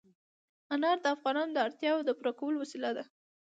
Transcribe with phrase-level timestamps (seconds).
[0.73, 3.03] انار د افغانانو د اړتیاوو د پوره کولو وسیله ده.